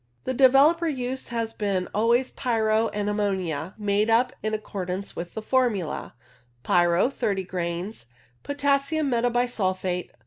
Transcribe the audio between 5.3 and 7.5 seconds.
the formula— Pyro 30